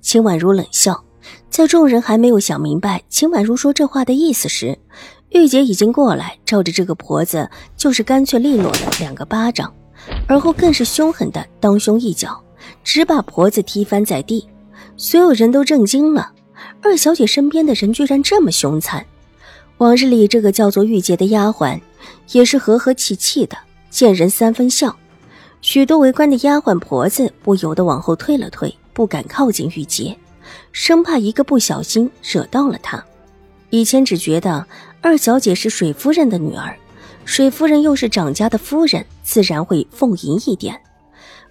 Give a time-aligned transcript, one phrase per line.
[0.00, 1.04] 秦婉如冷笑，
[1.50, 4.78] 在众人还没有想明白秦婉如说这话的意思时，
[5.30, 9.72] 玉洁已经过来，照着这个婆子就是干脆利落的两个巴掌，
[10.26, 12.42] 而后更是凶狠的当胸一脚，
[12.82, 14.48] 直把婆子踢翻在地。
[14.96, 16.32] 所有人都震惊了，
[16.82, 19.04] 二小姐身边的人居然这么凶残。
[19.78, 21.80] 往日里，这个叫做玉洁的丫鬟
[22.32, 23.56] 也是和和气气的，
[23.88, 24.94] 见人三分笑。
[25.62, 28.74] 许多围观的丫鬟婆子不由得往后退了退。
[28.92, 30.16] 不敢靠近玉洁，
[30.72, 33.04] 生怕一个不小心惹到了她。
[33.70, 34.66] 以前只觉得
[35.00, 36.76] 二小姐是水夫人的女儿，
[37.24, 40.80] 水夫人又是长家的夫人，自然会奉迎一点。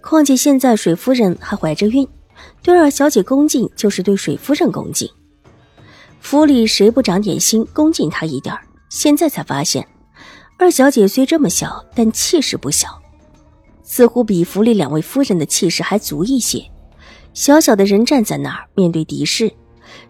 [0.00, 2.08] 况且现在水夫人还怀着孕，
[2.62, 5.08] 对二小姐恭敬就是对水夫人恭敬。
[6.20, 8.56] 府里谁不长点心恭敬她一点
[8.88, 9.86] 现在才发现，
[10.58, 12.88] 二小姐虽这么小，但气势不小，
[13.82, 16.64] 似乎比府里两位夫人的气势还足一些。
[17.36, 19.52] 小小的人站在那儿，面对敌视，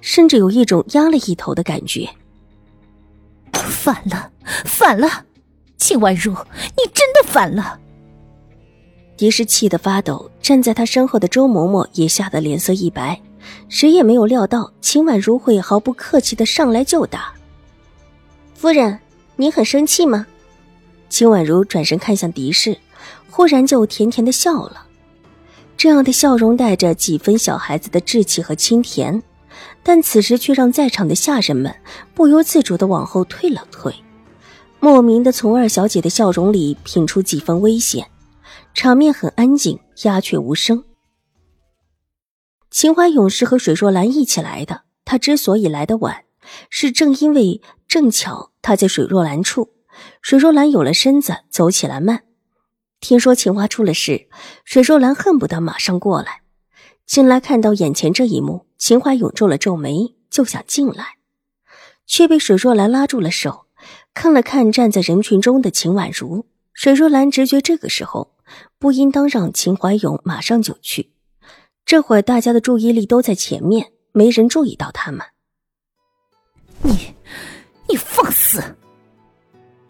[0.00, 2.08] 甚至有一种压了一头的感觉。
[3.52, 4.30] 反了，
[4.64, 5.24] 反了！
[5.76, 7.80] 秦婉如，你真的反了！
[9.16, 13.20] 狄氏气得发抖，站在他身后的周嬷嬷也吓得脸色一白。
[13.68, 17.34] 谁也没有料到秦婉如会毫不客气的上来就打。
[18.54, 19.00] 夫人，
[19.34, 20.24] 您很生气吗？
[21.08, 22.78] 秦婉如转身看向狄氏，
[23.28, 24.85] 忽然就甜甜的笑了。
[25.76, 29.22] 这样的笑容带着几分小孩子的稚气和清甜，
[29.82, 31.74] 但此时却让在场的下人们
[32.14, 33.94] 不由自主的往后退了退，
[34.80, 38.06] 莫名的从二小姐的笑容里品出几分危险。
[38.74, 40.84] 场面很安静，鸦雀无声。
[42.70, 46.24] 秦淮勇是和水若兰一起来的，他之所以来的晚，
[46.68, 49.70] 是正因为正巧他在水若兰处，
[50.20, 52.24] 水若兰有了身子，走起来慢。
[53.00, 54.28] 听说秦花出了事，
[54.64, 56.42] 水若兰恨不得马上过来。
[57.04, 61.16] 进来看到眼前这一幕，秦怀勇皱了皱眉，就想进来，
[62.06, 63.66] 却被水若兰拉住了手，
[64.12, 66.46] 看了看站在人群中的秦婉如。
[66.72, 68.34] 水若兰直觉这个时候
[68.78, 71.12] 不应当让秦怀勇马上就去。
[71.84, 75.24] 这会儿大家的注意力都在前面，没人注意到他们。
[76.82, 77.14] 你，
[77.88, 78.60] 你放肆！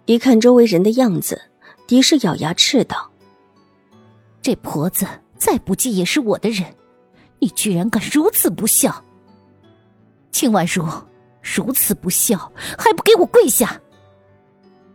[0.05, 1.41] 一看周围人的样子。
[1.87, 3.11] 狄氏咬牙斥道
[4.43, 5.07] ：“这婆子
[5.39, 6.65] 再不济也是我的人，
[7.39, 9.05] 你居然敢如此不孝！
[10.33, 10.85] 秦婉如，
[11.41, 13.81] 如此不孝，还不给我跪下！”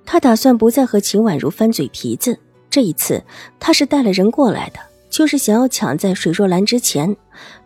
[0.06, 2.38] 他打算不再和秦婉如翻嘴皮子，
[2.69, 3.23] 这一次
[3.58, 4.79] 他是带了人过来的，
[5.09, 7.16] 就是想要抢在水若兰之前，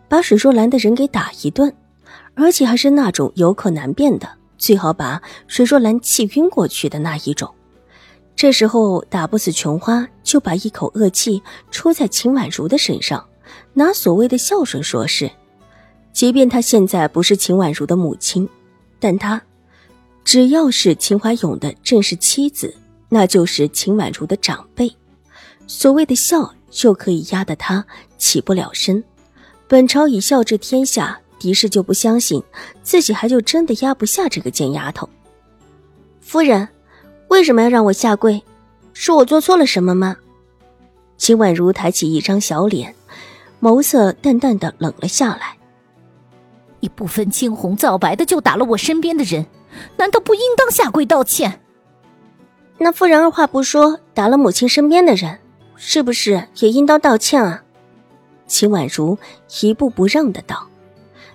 [0.08, 1.74] 把水若兰的人给打一顿，
[2.34, 7.52] 而且还是那种有口难辩的，最好把水若兰气晕过去的那一种。
[8.36, 13.26] 这时候打不死琼花，就把一口恶气出在秦婉如的身上，
[13.72, 15.30] 拿所谓的孝顺说事。
[16.12, 18.46] 即便她现在不是秦婉如的母亲，
[19.00, 19.40] 但她
[20.22, 22.74] 只要是秦怀勇的正式妻子，
[23.08, 24.94] 那就是秦婉如的长辈。
[25.66, 27.82] 所谓的孝，就可以压得她
[28.18, 29.02] 起不了身。
[29.66, 32.42] 本朝以孝治天下，狄氏就不相信
[32.82, 35.08] 自己还就真的压不下这个贱丫头。
[36.20, 36.68] 夫人。
[37.28, 38.42] 为什么要让我下跪？
[38.92, 40.16] 是我做错了什么吗？
[41.16, 42.94] 秦婉如抬起一张小脸，
[43.60, 45.56] 眸色淡淡的冷了下来。
[46.80, 49.46] 你不分青红皂白的就打了我身边的人，
[49.96, 51.60] 难道不应当下跪道歉？
[52.78, 55.38] 那夫人二话不说打了母亲身边的人，
[55.74, 57.62] 是不是也应当道歉啊？
[58.46, 59.18] 秦婉如
[59.62, 60.68] 一步不让的道，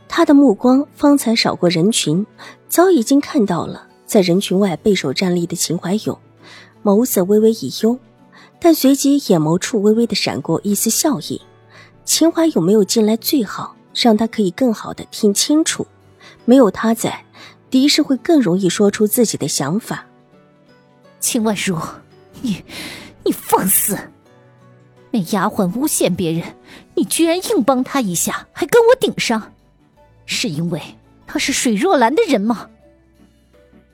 [0.07, 2.25] 她的目光方才扫过人群，
[2.67, 3.87] 早已经看到了。
[4.11, 6.19] 在人群外背手站立的秦怀勇，
[6.83, 7.97] 眸色微微一幽，
[8.59, 11.41] 但随即眼眸处微微的闪过一丝笑意。
[12.03, 15.87] 秦怀勇没有进来最好，让他可以更好的听清楚。
[16.43, 17.23] 没有他在，
[17.69, 20.05] 狄氏会更容易说出自己的想法。
[21.21, 21.77] 秦婉如，
[22.41, 22.61] 你，
[23.23, 23.97] 你放肆！
[25.11, 26.57] 那丫鬟诬陷别人，
[26.95, 29.53] 你居然硬帮她一下，还跟我顶上，
[30.25, 30.81] 是因为
[31.25, 32.67] 她是水若兰的人吗？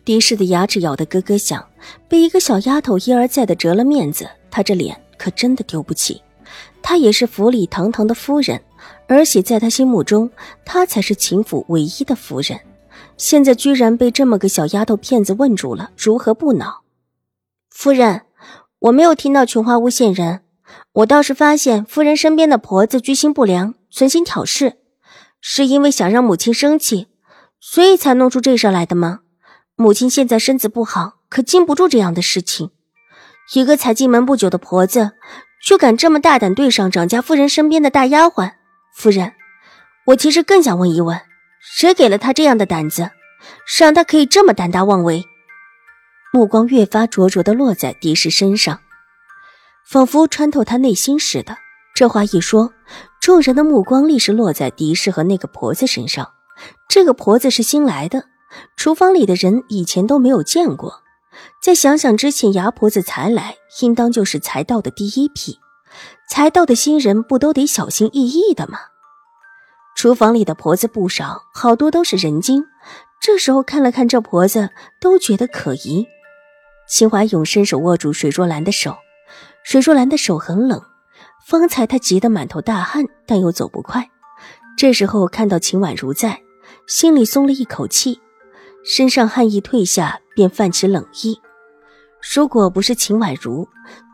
[0.08, 1.68] 狄氏的牙齿咬得咯咯响，
[2.08, 6.22] 被一个小丫头一而再的折了面子，她这脸可真的丢不起。
[6.82, 8.64] 她也是府里堂堂的夫人，
[9.10, 10.32] 而且在他心目中，
[10.64, 12.58] 她才是秦府唯一的夫人。
[13.18, 16.84] 现在居然被这么个小丫头片子问住了，如何不恼？
[17.70, 18.22] 夫人，
[18.80, 20.40] 我没有听到琼花诬陷人，
[20.94, 24.78] 我倒是发现夫人身边的婆子居心不良，存心挑事，
[25.42, 27.08] 是因为想让母亲生气，
[27.60, 29.20] 所以才弄出这事来的吗？
[29.80, 32.72] 母亲现在身子不好，可经不住这样的事情。
[33.54, 35.12] 一个才进门不久的婆子，
[35.64, 38.54] 却敢这么大胆对上长家夫人身边的大丫鬟。
[38.96, 39.34] 夫人，
[40.08, 41.22] 我其实更想问一问，
[41.62, 43.12] 谁给了她这样的胆子，
[43.80, 45.24] 让她可以这么胆大妄为？
[46.34, 48.80] 目光越发灼灼的落在狄氏身上，
[49.88, 51.56] 仿佛穿透他内心似的。
[51.94, 52.74] 这话一说，
[53.22, 56.34] 众人的目光立时落在狄氏和那个婆子身上。
[56.90, 58.26] 这个婆子是新来的，
[58.76, 61.02] 厨房里的人以前都没有见过。
[61.62, 65.60] 再想想之前牙婆子才来，应当就是才到的第一批。
[66.30, 68.80] 才到的新人不都得小心翼翼的吗？
[69.96, 72.66] 厨房里的婆子不少，好多都是人精。
[73.20, 76.06] 这时候看了看这婆子，都觉得可疑。
[76.88, 78.96] 秦怀勇伸手握住水若兰的手，
[79.64, 80.82] 水若兰的手很冷。
[81.46, 84.10] 方才他急得满头大汗，但又走不快。
[84.78, 86.42] 这时候看到秦婉如在，
[86.88, 88.22] 心里松了一口气，
[88.90, 91.42] 身上汗意退下，便泛起冷意。
[92.34, 93.68] 如果不是秦婉如，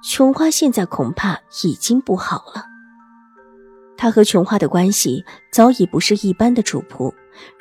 [0.03, 2.65] 琼花现在恐怕已经不好了。
[3.95, 7.13] 他和琼花的关系早已不是一般的主仆。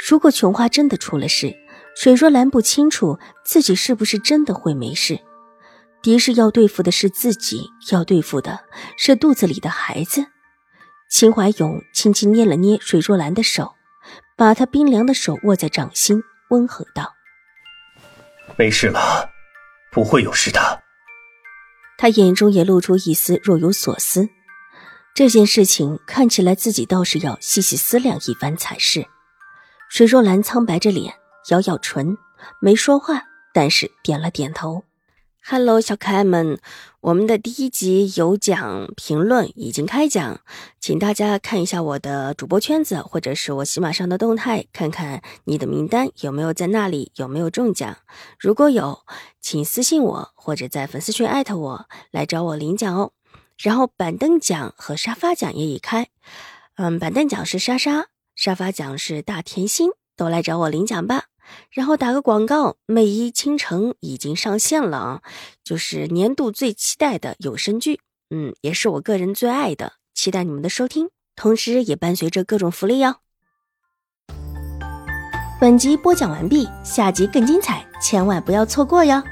[0.08, 1.54] 如果琼花真的出了事，
[1.94, 5.20] 水若兰不清楚自己是不是真的会没事。
[6.02, 8.60] 狄氏要对付的是自己，要对付的
[8.96, 10.24] 是肚子里的孩子。
[11.08, 13.74] 秦怀勇轻轻捏了捏水若兰的手，
[14.34, 16.22] 把她冰凉的手握在掌心，
[16.52, 17.12] 温和道
[18.56, 19.28] ：“没事了。”
[19.90, 20.82] 不会有事的。
[21.98, 24.28] 他眼中也露出一丝若有所思。
[25.14, 29.06] 这件事情看起来自己倒是要细细思量一番才是。
[29.90, 31.14] 水若兰苍白着脸，
[31.50, 32.16] 咬咬唇，
[32.60, 33.22] 没说话，
[33.52, 34.84] 但是点了点头。
[35.44, 36.60] Hello，小可爱们，
[37.00, 40.40] 我们的第一集有奖评论已经开奖，
[40.78, 47.98] 请大家看一下我的主播圈子或者是我喜马上的动态，看看你的名单有没有在那里，有没有中奖。
[48.38, 49.00] 如果有，
[49.40, 53.10] 请私信我或者在粉丝群艾特我来找我领奖哦。
[53.58, 56.08] 然后板凳奖和沙发奖也已开，
[56.76, 58.06] 嗯，板凳奖是莎莎，
[58.36, 61.24] 沙发奖是大甜心，都来找我领奖吧。
[61.70, 65.22] 然后打个广告，《魅衣倾城》已经上线了啊，
[65.64, 68.00] 就是年度最期待的有声剧，
[68.30, 73.16] 嗯，也是我个人最爱的，期待你们的收听，同时也伴随着各种福利哟。
[75.60, 79.22] 本集播讲完毕，下集更精彩，千万不要错过哟。